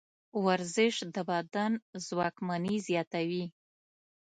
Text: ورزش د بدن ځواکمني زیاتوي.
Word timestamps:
ورزش 0.45 0.95
د 1.15 1.17
بدن 1.29 1.71
ځواکمني 2.07 2.75
زیاتوي. 2.87 3.45